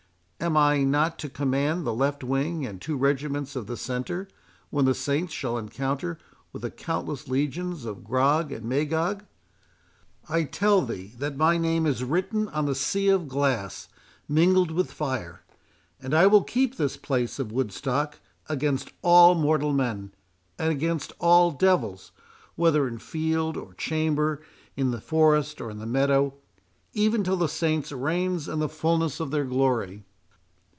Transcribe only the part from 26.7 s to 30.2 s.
even till the Saints reign in the fulness of their glory."